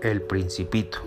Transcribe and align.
El 0.00 0.22
Principito. 0.22 0.98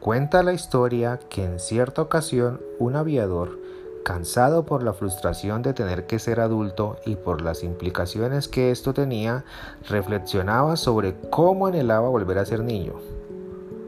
Cuenta 0.00 0.42
la 0.42 0.52
historia 0.52 1.20
que 1.28 1.44
en 1.44 1.60
cierta 1.60 2.02
ocasión 2.02 2.60
un 2.80 2.96
aviador, 2.96 3.60
cansado 4.04 4.66
por 4.66 4.82
la 4.82 4.92
frustración 4.92 5.62
de 5.62 5.72
tener 5.72 6.06
que 6.06 6.18
ser 6.18 6.40
adulto 6.40 6.96
y 7.06 7.14
por 7.14 7.42
las 7.42 7.62
implicaciones 7.62 8.48
que 8.48 8.72
esto 8.72 8.94
tenía, 8.94 9.44
reflexionaba 9.88 10.76
sobre 10.76 11.14
cómo 11.30 11.68
anhelaba 11.68 12.08
volver 12.08 12.38
a 12.38 12.46
ser 12.46 12.64
niño. 12.64 12.94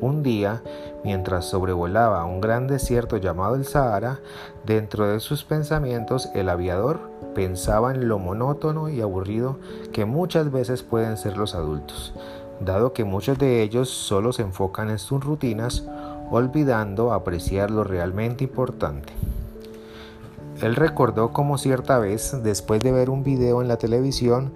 Un 0.00 0.22
día, 0.22 0.62
mientras 1.02 1.46
sobrevolaba 1.46 2.24
un 2.26 2.40
gran 2.40 2.68
desierto 2.68 3.16
llamado 3.16 3.56
el 3.56 3.64
Sahara, 3.64 4.20
dentro 4.64 5.08
de 5.08 5.18
sus 5.18 5.42
pensamientos 5.42 6.28
el 6.36 6.48
aviador 6.48 7.00
pensaba 7.34 7.92
en 7.92 8.06
lo 8.06 8.20
monótono 8.20 8.88
y 8.88 9.00
aburrido 9.00 9.58
que 9.92 10.04
muchas 10.04 10.52
veces 10.52 10.84
pueden 10.84 11.16
ser 11.16 11.36
los 11.36 11.56
adultos 11.56 12.14
dado 12.60 12.92
que 12.92 13.04
muchos 13.04 13.38
de 13.38 13.62
ellos 13.62 13.88
solo 13.88 14.32
se 14.32 14.42
enfocan 14.42 14.90
en 14.90 14.98
sus 14.98 15.22
rutinas, 15.22 15.84
olvidando 16.30 17.12
apreciar 17.12 17.70
lo 17.70 17.84
realmente 17.84 18.44
importante. 18.44 19.12
Él 20.60 20.74
recordó 20.74 21.32
como 21.32 21.56
cierta 21.56 21.98
vez, 21.98 22.36
después 22.42 22.80
de 22.82 22.92
ver 22.92 23.10
un 23.10 23.22
video 23.22 23.62
en 23.62 23.68
la 23.68 23.76
televisión, 23.76 24.52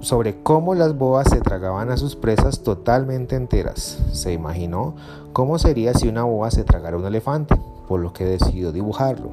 sobre 0.00 0.42
cómo 0.42 0.74
las 0.74 0.96
boas 0.96 1.28
se 1.28 1.40
tragaban 1.40 1.90
a 1.90 1.96
sus 1.96 2.16
presas 2.16 2.62
totalmente 2.62 3.36
enteras. 3.36 3.98
Se 4.12 4.32
imaginó 4.32 4.94
cómo 5.32 5.58
sería 5.58 5.94
si 5.94 6.08
una 6.08 6.24
boa 6.24 6.50
se 6.50 6.64
tragara 6.64 6.96
un 6.96 7.06
elefante, 7.06 7.60
por 7.88 8.00
lo 8.00 8.12
que 8.12 8.24
decidió 8.24 8.72
dibujarlo, 8.72 9.30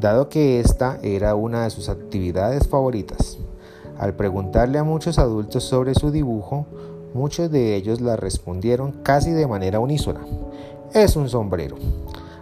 dado 0.00 0.28
que 0.28 0.60
esta 0.60 0.98
era 1.02 1.34
una 1.34 1.64
de 1.64 1.70
sus 1.70 1.88
actividades 1.88 2.68
favoritas. 2.68 3.38
Al 4.02 4.14
preguntarle 4.14 4.80
a 4.80 4.82
muchos 4.82 5.20
adultos 5.20 5.62
sobre 5.62 5.94
su 5.94 6.10
dibujo, 6.10 6.66
muchos 7.14 7.52
de 7.52 7.76
ellos 7.76 8.00
la 8.00 8.16
respondieron 8.16 8.90
casi 9.04 9.30
de 9.30 9.46
manera 9.46 9.78
unísona. 9.78 10.22
Es 10.92 11.14
un 11.14 11.28
sombrero. 11.28 11.76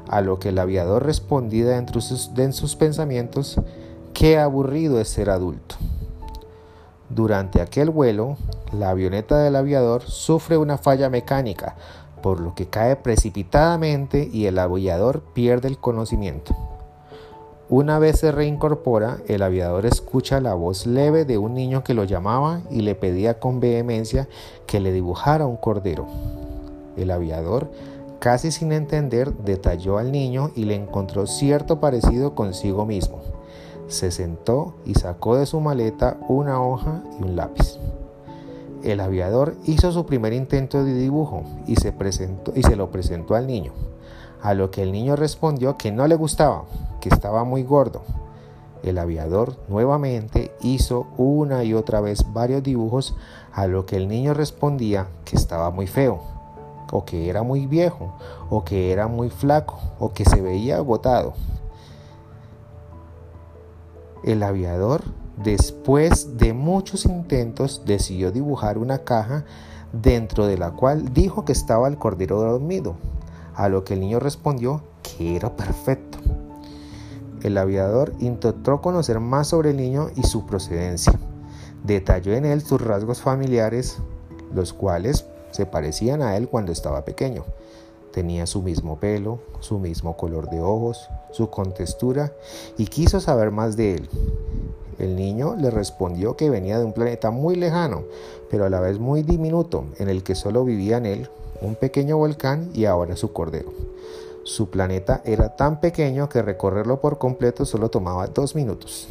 A 0.09 0.23
lo 0.23 0.39
que 0.39 0.49
el 0.49 0.59
aviador 0.59 1.05
respondía 1.05 1.67
dentro 1.67 2.01
de 2.01 2.53
sus 2.55 2.77
pensamientos, 2.77 3.61
qué 4.15 4.39
aburrido 4.39 4.99
es 5.03 5.11
ser 5.11 5.29
adulto. 5.29 5.75
Durante 7.11 7.61
aquel 7.61 7.91
vuelo, 7.91 8.39
la 8.73 8.89
avioneta 8.89 9.37
del 9.37 9.55
aviador 9.55 10.01
sufre 10.01 10.57
una 10.57 10.79
falla 10.79 11.11
mecánica, 11.11 11.77
por 12.23 12.41
lo 12.41 12.55
que 12.55 12.69
cae 12.71 12.97
precipitadamente 12.97 14.31
y 14.33 14.47
el 14.47 14.59
aviador 14.59 15.21
pierde 15.35 15.69
el 15.69 15.77
conocimiento. 15.77 16.70
Una 17.71 18.01
vez 18.01 18.19
se 18.19 18.33
reincorpora, 18.33 19.19
el 19.29 19.45
aviador 19.45 19.87
escucha 19.87 20.41
la 20.41 20.55
voz 20.55 20.87
leve 20.87 21.25
de 21.25 21.39
un 21.39 21.55
niño 21.55 21.85
que 21.85 21.95
lo 21.95 22.03
llamaba 22.03 22.63
y 22.69 22.81
le 22.81 22.97
pedía 22.97 23.39
con 23.39 23.61
vehemencia 23.61 24.29
que 24.67 24.81
le 24.81 24.91
dibujara 24.91 25.47
un 25.47 25.57
cordero. 25.57 26.09
El 26.97 27.13
aviador, 27.13 27.71
casi 28.19 28.51
sin 28.51 28.73
entender, 28.73 29.33
detalló 29.45 29.99
al 29.99 30.11
niño 30.11 30.51
y 30.57 30.65
le 30.65 30.75
encontró 30.75 31.29
cierto 31.29 31.79
parecido 31.79 32.35
consigo 32.35 32.87
mismo. 32.87 33.21
Se 33.87 34.11
sentó 34.11 34.75
y 34.85 34.95
sacó 34.95 35.37
de 35.37 35.47
su 35.47 35.61
maleta 35.61 36.19
una 36.29 36.61
hoja 36.61 37.05
y 37.21 37.23
un 37.23 37.37
lápiz. 37.37 37.79
El 38.83 38.99
aviador 38.99 39.55
hizo 39.65 39.93
su 39.93 40.07
primer 40.07 40.33
intento 40.33 40.83
de 40.83 40.95
dibujo 40.95 41.45
y 41.69 41.77
se, 41.77 41.93
presentó, 41.93 42.53
y 42.57 42.65
se 42.65 42.75
lo 42.75 42.91
presentó 42.91 43.37
al 43.37 43.47
niño, 43.47 43.71
a 44.43 44.55
lo 44.55 44.73
que 44.73 44.83
el 44.83 44.91
niño 44.91 45.15
respondió 45.15 45.77
que 45.77 45.93
no 45.93 46.09
le 46.09 46.17
gustaba, 46.17 46.65
que 47.01 47.09
estaba 47.09 47.45
muy 47.45 47.63
gordo. 47.63 48.03
El 48.83 48.99
aviador 48.99 49.57
nuevamente 49.69 50.53
hizo 50.63 51.07
una 51.19 51.65
y 51.65 51.75
otra 51.75 52.01
vez 52.01 52.25
varios 52.33 52.63
dibujos 52.63 53.15
a 53.53 53.67
lo 53.67 53.85
que 53.85 53.97
el 53.97 54.09
niño 54.09 54.33
respondía 54.33 55.09
que 55.25 55.37
estaba 55.37 55.71
muy 55.71 55.87
feo, 55.87 56.21
o 56.91 57.05
que 57.05 57.29
era 57.29 57.43
muy 57.43 57.67
viejo, 57.67 58.15
o 58.49 58.65
que 58.65 58.93
era 58.93 59.07
muy 59.07 59.29
flaco, 59.29 59.79
o 59.99 60.13
que 60.13 60.25
se 60.25 60.41
veía 60.41 60.77
agotado. 60.77 61.35
El 64.25 64.43
aviador, 64.43 65.03
después 65.43 66.37
de 66.39 66.53
muchos 66.53 67.05
intentos, 67.05 67.83
decidió 67.85 68.33
dibujar 68.33 68.79
una 68.79 68.99
caja 68.99 69.45
dentro 69.93 70.47
de 70.47 70.59
la 70.59 70.71
cual 70.73 71.13
dijo 71.13 71.45
que 71.45 71.53
estaba 71.53 71.89
el 71.89 71.99
cordero 71.99 72.41
dormido, 72.41 72.95
a 73.55 73.69
lo 73.69 73.85
que 73.85 73.95
el 73.95 74.01
niño 74.01 74.21
respondió 74.21 74.83
que 75.03 75.37
era 75.37 75.57
perfecto. 75.57 76.10
El 77.43 77.57
aviador 77.57 78.13
intentó 78.19 78.81
conocer 78.83 79.19
más 79.19 79.49
sobre 79.49 79.71
el 79.71 79.79
niño 79.79 80.09
y 80.15 80.25
su 80.25 80.47
procedencia. 80.47 81.19
Detalló 81.85 82.35
en 82.35 82.45
él 82.45 82.61
sus 82.61 82.81
rasgos 82.81 83.23
familiares, 83.23 83.99
los 84.55 84.73
cuales 84.73 85.25
se 85.51 85.65
parecían 85.65 86.21
a 86.23 86.37
él 86.37 86.49
cuando 86.49 86.71
estaba 86.73 87.05
pequeño. 87.05 87.45
Tenía 88.13 88.47
su 88.47 88.61
mismo 88.61 88.99
pelo, 88.99 89.41
su 89.61 89.79
mismo 89.79 90.17
color 90.17 90.51
de 90.51 90.61
ojos, 90.61 91.09
su 91.31 91.49
contextura 91.49 92.33
y 92.77 92.87
quiso 92.87 93.21
saber 93.21 93.51
más 93.51 93.77
de 93.77 93.95
él. 93.95 94.09
El 94.99 95.17
niño 95.17 95.57
le 95.57 95.71
respondió 95.71 96.37
que 96.37 96.51
venía 96.51 96.79
de 96.79 96.85
un 96.85 96.93
planeta 96.93 97.31
muy 97.31 97.57
lejano, 97.57 98.03
pero 98.51 98.67
a 98.67 98.69
la 98.71 98.81
vez 98.81 98.99
muy 98.99 99.23
diminuto, 99.23 99.87
en 99.99 100.11
el 100.11 100.23
que 100.23 100.35
solo 100.35 100.65
vivía 100.65 100.99
en 100.99 101.07
él 101.07 101.31
un 101.63 101.75
pequeño 101.75 102.17
volcán 102.17 102.71
y 102.75 102.85
ahora 102.85 103.17
su 103.17 103.33
cordero. 103.33 103.71
Su 104.45 104.71
planeta 104.71 105.23
era 105.25 105.57
tan 105.57 105.81
pequeño 105.81 106.29
que 106.29 106.43
recorrerlo 106.43 107.01
por 107.01 107.19
completo 107.19 107.65
solo 107.65 107.91
tomaba 107.91 108.27
dos 108.27 108.55
minutos. 108.55 109.09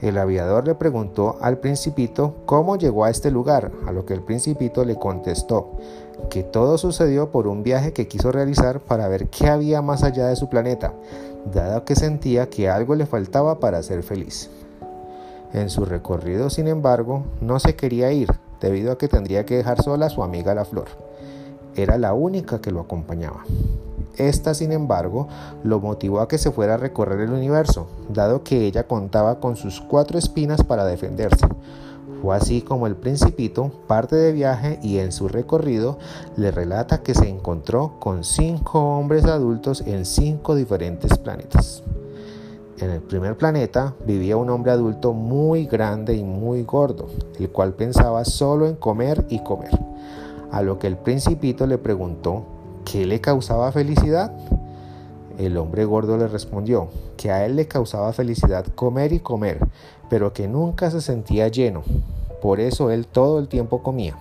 El 0.00 0.18
aviador 0.18 0.66
le 0.66 0.74
preguntó 0.74 1.38
al 1.40 1.58
principito 1.58 2.34
cómo 2.46 2.76
llegó 2.76 3.04
a 3.04 3.10
este 3.10 3.30
lugar, 3.30 3.70
a 3.86 3.92
lo 3.92 4.04
que 4.04 4.14
el 4.14 4.22
principito 4.22 4.84
le 4.84 4.96
contestó 4.96 5.78
que 6.30 6.42
todo 6.42 6.78
sucedió 6.78 7.30
por 7.30 7.46
un 7.46 7.62
viaje 7.62 7.92
que 7.92 8.08
quiso 8.08 8.32
realizar 8.32 8.80
para 8.80 9.08
ver 9.08 9.28
qué 9.28 9.48
había 9.48 9.82
más 9.82 10.02
allá 10.02 10.26
de 10.26 10.36
su 10.36 10.48
planeta, 10.48 10.92
dado 11.52 11.84
que 11.84 11.96
sentía 11.96 12.48
que 12.48 12.68
algo 12.68 12.94
le 12.94 13.06
faltaba 13.06 13.60
para 13.60 13.82
ser 13.82 14.02
feliz. 14.02 14.50
En 15.52 15.70
su 15.70 15.84
recorrido, 15.84 16.50
sin 16.50 16.66
embargo, 16.66 17.24
no 17.40 17.60
se 17.60 17.76
quería 17.76 18.12
ir, 18.12 18.28
debido 18.60 18.92
a 18.92 18.98
que 18.98 19.08
tendría 19.08 19.44
que 19.44 19.56
dejar 19.56 19.82
sola 19.82 20.06
a 20.06 20.10
su 20.10 20.22
amiga 20.22 20.54
la 20.54 20.64
flor. 20.64 20.86
Era 21.76 21.98
la 21.98 22.14
única 22.14 22.60
que 22.60 22.70
lo 22.70 22.80
acompañaba. 22.80 23.44
Esta, 24.16 24.54
sin 24.54 24.72
embargo, 24.72 25.28
lo 25.64 25.80
motivó 25.80 26.20
a 26.20 26.28
que 26.28 26.38
se 26.38 26.52
fuera 26.52 26.74
a 26.74 26.78
recorrer 26.78 27.20
el 27.20 27.32
universo, 27.32 27.86
dado 28.08 28.44
que 28.44 28.64
ella 28.66 28.86
contaba 28.86 29.40
con 29.40 29.56
sus 29.56 29.80
cuatro 29.80 30.18
espinas 30.18 30.62
para 30.62 30.84
defenderse. 30.84 31.46
Fue 32.22 32.36
así 32.36 32.62
como 32.62 32.86
el 32.86 32.96
principito 32.96 33.70
parte 33.86 34.16
de 34.16 34.32
viaje 34.32 34.78
y 34.82 34.98
en 34.98 35.12
su 35.12 35.28
recorrido 35.28 35.98
le 36.36 36.50
relata 36.50 37.02
que 37.02 37.14
se 37.14 37.28
encontró 37.28 37.96
con 37.98 38.24
cinco 38.24 38.96
hombres 38.96 39.24
adultos 39.26 39.82
en 39.86 40.06
cinco 40.06 40.54
diferentes 40.54 41.18
planetas. 41.18 41.82
En 42.78 42.90
el 42.90 43.02
primer 43.02 43.36
planeta 43.36 43.94
vivía 44.06 44.36
un 44.36 44.50
hombre 44.50 44.72
adulto 44.72 45.12
muy 45.12 45.66
grande 45.66 46.14
y 46.14 46.24
muy 46.24 46.62
gordo, 46.62 47.08
el 47.38 47.50
cual 47.50 47.74
pensaba 47.74 48.24
solo 48.24 48.66
en 48.66 48.76
comer 48.76 49.26
y 49.28 49.40
comer. 49.40 49.78
A 50.50 50.62
lo 50.62 50.78
que 50.78 50.86
el 50.86 50.96
principito 50.96 51.66
le 51.66 51.78
preguntó 51.78 52.44
¿qué 52.84 53.06
le 53.06 53.20
causaba 53.20 53.72
felicidad? 53.72 54.32
El 55.38 55.56
hombre 55.56 55.84
gordo 55.84 56.16
le 56.16 56.28
respondió 56.28 56.88
que 57.16 57.30
a 57.30 57.44
él 57.44 57.56
le 57.56 57.66
causaba 57.66 58.12
felicidad 58.12 58.66
comer 58.74 59.12
y 59.12 59.20
comer, 59.20 59.58
pero 60.08 60.32
que 60.32 60.46
nunca 60.46 60.90
se 60.90 61.00
sentía 61.00 61.48
lleno. 61.48 61.82
Por 62.40 62.60
eso 62.60 62.90
él 62.90 63.06
todo 63.06 63.38
el 63.38 63.48
tiempo 63.48 63.82
comía. 63.82 64.16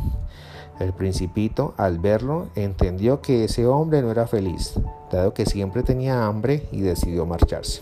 El 0.80 0.94
principito, 0.94 1.74
al 1.78 2.00
verlo, 2.00 2.48
entendió 2.56 3.22
que 3.22 3.44
ese 3.44 3.68
hombre 3.68 4.02
no 4.02 4.10
era 4.10 4.26
feliz, 4.26 4.74
dado 5.12 5.34
que 5.34 5.46
siempre 5.46 5.84
tenía 5.84 6.26
hambre 6.26 6.68
y 6.72 6.82
decidió 6.82 7.26
marcharse. 7.26 7.82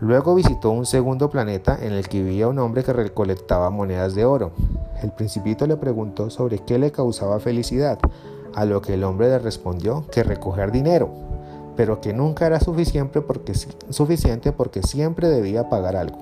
Luego 0.00 0.34
visitó 0.34 0.70
un 0.70 0.86
segundo 0.86 1.30
planeta 1.30 1.78
en 1.80 1.92
el 1.92 2.08
que 2.08 2.22
vivía 2.22 2.48
un 2.48 2.58
hombre 2.58 2.84
que 2.84 2.92
recolectaba 2.92 3.70
monedas 3.70 4.14
de 4.14 4.24
oro. 4.24 4.52
El 5.02 5.12
principito 5.12 5.66
le 5.66 5.76
preguntó 5.76 6.30
sobre 6.30 6.58
qué 6.58 6.78
le 6.78 6.90
causaba 6.92 7.38
felicidad, 7.40 7.98
a 8.54 8.64
lo 8.64 8.82
que 8.82 8.94
el 8.94 9.04
hombre 9.04 9.28
le 9.28 9.38
respondió 9.38 10.04
que 10.10 10.22
recoger 10.22 10.72
dinero, 10.72 11.10
pero 11.76 12.00
que 12.00 12.12
nunca 12.12 12.46
era 12.46 12.60
suficiente 12.60 13.20
porque, 13.20 14.82
siempre 14.82 15.28
debía 15.28 15.68
pagar 15.68 15.96
algo. 15.96 16.18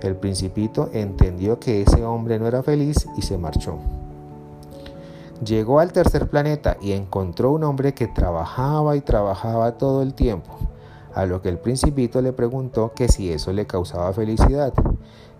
El 0.00 0.16
principito 0.16 0.88
entendió 0.92 1.58
que 1.58 1.82
ese 1.82 2.04
hombre 2.04 2.38
no 2.38 2.46
era 2.46 2.62
feliz 2.62 3.06
y 3.16 3.22
se 3.22 3.36
marchó. 3.36 3.78
Llegó 5.44 5.80
al 5.80 5.92
tercer 5.92 6.28
planeta 6.28 6.76
y 6.80 6.92
encontró 6.92 7.52
un 7.52 7.64
hombre 7.64 7.94
que 7.94 8.06
trabajaba 8.06 8.96
y 8.96 9.00
trabajaba 9.00 9.78
todo 9.78 10.02
el 10.02 10.14
tiempo, 10.14 10.56
a 11.14 11.26
lo 11.26 11.42
que 11.42 11.48
el 11.48 11.58
principito 11.58 12.20
le 12.22 12.32
preguntó 12.32 12.92
que 12.94 13.08
si 13.08 13.30
eso 13.30 13.52
le 13.52 13.66
causaba 13.66 14.12
felicidad. 14.12 14.72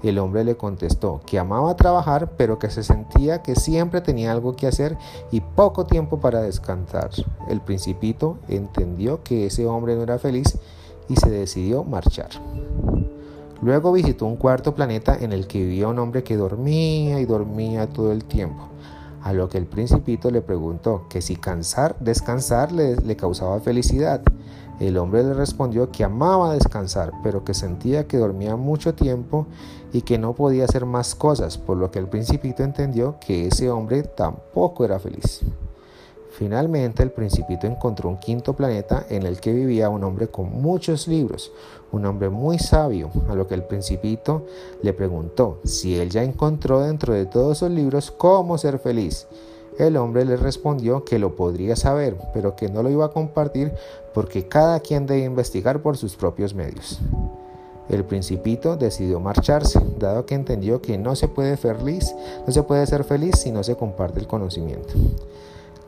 El 0.03 0.19
hombre 0.19 0.45
le 0.45 0.57
contestó 0.57 1.21
que 1.27 1.39
amaba 1.39 1.77
trabajar, 1.77 2.31
pero 2.37 2.59
que 2.59 2.71
se 2.71 2.83
sentía 2.83 3.43
que 3.43 3.55
siempre 3.55 4.01
tenía 4.01 4.33
algo 4.33 4.57
que 4.57 4.67
hacer 4.67 4.97
y 5.31 5.41
poco 5.41 5.85
tiempo 5.85 6.21
para 6.21 6.41
descansar. 6.41 7.11
El 7.49 7.61
principito 7.61 8.39
entendió 8.49 9.23
que 9.23 9.47
ese 9.47 9.67
hombre 9.67 9.97
no 9.97 10.03
era 10.03 10.19
feliz 10.19 10.59
y 11.09 11.17
se 11.17 11.29
decidió 11.29 11.85
marchar. 11.85 12.31
Luego 13.63 13.93
visitó 13.93 14.25
un 14.25 14.37
cuarto 14.37 14.75
planeta 14.75 15.19
en 15.21 15.33
el 15.33 15.47
que 15.47 15.59
vivía 15.59 15.89
un 15.89 15.99
hombre 15.99 16.23
que 16.23 16.37
dormía 16.37 17.21
y 17.21 17.27
dormía 17.27 17.87
todo 17.87 18.11
el 18.11 18.25
tiempo, 18.25 18.69
a 19.23 19.33
lo 19.33 19.49
que 19.49 19.59
el 19.59 19.67
principito 19.67 20.31
le 20.31 20.41
preguntó 20.41 21.07
que 21.09 21.23
si 21.23 21.37
cansar, 21.37 21.97
descansar 22.01 22.73
le, 22.73 22.97
le 22.97 23.17
causaba 23.17 23.61
felicidad. 23.61 24.23
El 24.79 24.97
hombre 24.97 25.23
le 25.23 25.35
respondió 25.35 25.91
que 25.91 26.05
amaba 26.05 26.55
descansar, 26.55 27.13
pero 27.23 27.45
que 27.45 27.53
sentía 27.53 28.07
que 28.07 28.17
dormía 28.17 28.57
mucho 28.57 28.95
tiempo 28.95 29.47
y 29.93 30.03
que 30.03 30.19
no 30.19 30.35
podía 30.35 30.65
hacer 30.65 30.87
más 30.87 31.15
cosas, 31.15 31.59
por 31.59 31.77
lo 31.77 31.91
que 31.91 31.99
el 31.99 32.09
principito 32.09 32.63
entendió 32.63 33.17
que 33.21 33.49
ese 33.49 33.71
hombre 33.71 34.03
tampoco 34.03 34.85
era 34.85 34.99
feliz. 34.99 35.43
Finalmente 36.41 37.03
el 37.03 37.11
principito 37.11 37.67
encontró 37.67 38.09
un 38.09 38.17
quinto 38.17 38.55
planeta 38.55 39.05
en 39.11 39.25
el 39.25 39.41
que 39.41 39.53
vivía 39.53 39.91
un 39.91 40.03
hombre 40.05 40.29
con 40.29 40.51
muchos 40.51 41.07
libros, 41.07 41.53
un 41.93 42.07
hombre 42.07 42.31
muy 42.31 42.59
sabio, 42.59 43.11
a 43.29 43.35
lo 43.35 43.47
que 43.47 43.53
el 43.53 43.65
principito 43.65 44.47
le 44.81 44.95
preguntó 44.95 45.61
si 45.65 45.99
él 45.99 46.09
ya 46.09 46.23
encontró 46.23 46.81
dentro 46.81 47.13
de 47.13 47.27
todos 47.27 47.59
esos 47.59 47.71
libros 47.71 48.11
cómo 48.11 48.57
ser 48.57 48.79
feliz. 48.79 49.27
El 49.79 49.99
hombre 49.99 50.25
le 50.25 50.39
respondió 50.39 51.05
que 51.05 51.19
lo 51.19 51.37
podría 51.37 51.77
saber, 51.77 52.17
pero 52.33 52.57
que 52.57 52.71
no 52.71 52.83
lo 52.83 52.89
iba 52.89 53.05
a 53.05 53.11
compartir 53.11 53.75
porque 54.15 54.49
cada 54.49 54.81
quien 54.81 55.05
debe 55.05 55.25
investigar 55.25 55.83
por 55.83 55.99
sus 55.99 56.17
propios 56.17 56.55
medios. 56.55 57.01
El 57.91 58.03
principito 58.05 58.79
decidió 58.79 59.21
marcharse, 59.21 59.79
dado 59.99 60.25
que 60.25 60.37
entendió 60.37 60.81
que 60.81 60.97
no 60.97 61.17
se 61.17 61.29
puede 61.29 61.59
feliz, 61.59 62.15
no 62.47 62.51
se 62.51 62.63
puede 62.63 62.87
ser 62.87 63.05
feliz 63.05 63.41
si 63.41 63.53
no 63.53 63.63
se 63.63 63.77
comparte 63.77 64.21
el 64.21 64.27
conocimiento. 64.27 64.95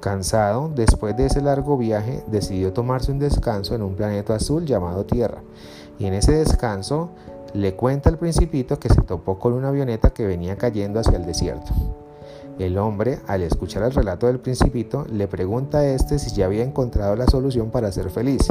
Cansado, 0.03 0.69
después 0.75 1.17
de 1.17 1.27
ese 1.27 1.41
largo 1.41 1.79
viaje, 1.79 2.25
decidió 2.27 2.73
tomarse 2.73 3.13
un 3.13 3.21
descanso 3.21 3.77
en 3.77 3.83
un 3.83 3.95
planeta 3.95 4.35
azul 4.35 4.67
llamado 4.67 5.07
Tierra. 5.07 5.45
Y 5.97 6.07
en 6.07 6.15
ese 6.15 6.33
descanso 6.33 7.11
le 7.55 7.77
cuenta 7.77 8.11
al 8.11 8.19
principito 8.19 8.81
que 8.81 8.89
se 8.89 9.01
topó 9.03 9.39
con 9.39 9.53
una 9.53 9.69
avioneta 9.69 10.11
que 10.11 10.27
venía 10.27 10.59
cayendo 10.59 10.99
hacia 10.99 11.17
el 11.17 11.25
desierto. 11.25 11.73
El 12.59 12.79
hombre, 12.79 13.21
al 13.29 13.43
escuchar 13.43 13.85
el 13.85 13.93
relato 13.93 14.27
del 14.27 14.41
principito, 14.41 15.07
le 15.09 15.29
pregunta 15.29 15.79
a 15.79 15.87
este 15.87 16.19
si 16.19 16.35
ya 16.35 16.47
había 16.47 16.65
encontrado 16.65 17.15
la 17.15 17.29
solución 17.29 17.71
para 17.71 17.93
ser 17.93 18.11
feliz, 18.11 18.49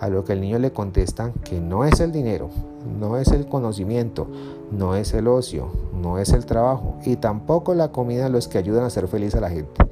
a 0.00 0.08
lo 0.10 0.26
que 0.26 0.34
el 0.34 0.42
niño 0.42 0.58
le 0.58 0.74
contesta 0.74 1.32
que 1.44 1.62
no 1.62 1.86
es 1.86 2.00
el 2.00 2.12
dinero, 2.12 2.50
no 2.98 3.16
es 3.16 3.28
el 3.28 3.46
conocimiento, 3.46 4.26
no 4.70 4.94
es 4.96 5.14
el 5.14 5.28
ocio, 5.28 5.68
no 5.94 6.18
es 6.18 6.34
el 6.34 6.44
trabajo 6.44 6.98
y 7.06 7.16
tampoco 7.16 7.72
la 7.72 7.90
comida 7.90 8.28
los 8.28 8.48
que 8.48 8.58
ayudan 8.58 8.84
a 8.84 8.90
ser 8.90 9.08
feliz 9.08 9.34
a 9.34 9.40
la 9.40 9.48
gente. 9.48 9.82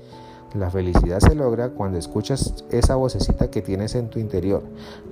La 0.55 0.71
felicidad 0.71 1.21
se 1.21 1.35
logra 1.35 1.69
cuando 1.69 1.99
escuchas 1.99 2.65
esa 2.71 2.95
vocecita 2.95 3.51
que 3.51 3.61
tienes 3.61 3.95
en 3.95 4.09
tu 4.09 4.19
interior, 4.19 4.63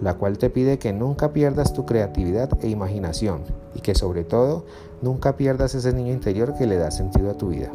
la 0.01 0.15
cual 0.15 0.39
te 0.39 0.49
pide 0.49 0.79
que 0.79 0.95
nunca 0.95 1.35
pierdas 1.35 1.75
tu 1.75 1.85
creatividad 1.85 2.49
e 2.63 2.71
imaginación 2.71 3.43
y 3.75 3.81
que 3.81 3.95
sobre 3.95 4.25
todo 4.25 4.65
nunca 5.03 5.37
pierdas 5.37 5.75
ese 5.75 5.93
niño 5.93 6.15
interior 6.15 6.55
que 6.57 6.67
le 6.67 6.77
da 6.77 6.91
sentido 6.91 7.31
a 7.31 7.37
tu 7.37 7.49
vida. 7.51 7.71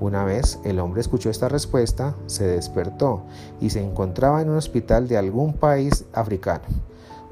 Una 0.00 0.24
vez 0.24 0.58
el 0.64 0.80
hombre 0.80 1.02
escuchó 1.02 1.30
esta 1.30 1.48
respuesta, 1.48 2.16
se 2.26 2.46
despertó 2.46 3.22
y 3.60 3.70
se 3.70 3.84
encontraba 3.84 4.42
en 4.42 4.48
un 4.50 4.56
hospital 4.56 5.06
de 5.06 5.18
algún 5.18 5.52
país 5.52 6.04
africano, 6.12 6.64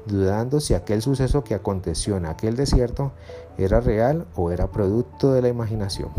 dudando 0.05 0.61
si 0.61 0.75
aquel 0.75 1.01
suceso 1.01 1.43
que 1.43 1.55
aconteció 1.55 2.15
en 2.15 2.25
aquel 2.25 2.55
desierto 2.55 3.11
era 3.57 3.81
real 3.81 4.27
o 4.35 4.51
era 4.51 4.71
producto 4.71 5.33
de 5.33 5.41
la 5.41 5.49
imaginación. 5.49 6.09